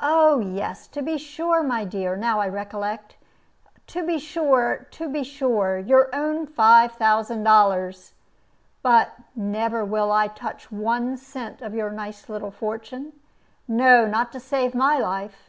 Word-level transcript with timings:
"Oh 0.00 0.40
yes, 0.40 0.88
to 0.88 1.02
be 1.02 1.16
sure, 1.18 1.62
my 1.62 1.84
dear; 1.84 2.16
now 2.16 2.40
I 2.40 2.48
recollect. 2.48 3.14
To 3.86 4.04
be 4.04 4.18
sure 4.18 4.88
to 4.90 5.08
be 5.08 5.22
sure 5.22 5.78
your 5.78 6.12
own 6.12 6.48
five 6.48 6.94
thousand 6.94 7.44
dollars. 7.44 8.12
But 8.82 9.12
never 9.36 9.84
will 9.84 10.10
I 10.10 10.26
touch 10.26 10.72
one 10.72 11.16
cent 11.16 11.62
of 11.62 11.74
your 11.74 11.90
nice 11.92 12.28
little 12.28 12.50
fortune; 12.50 13.12
no, 13.68 14.04
not 14.04 14.32
to 14.32 14.40
save 14.40 14.74
my 14.74 14.98
life. 14.98 15.48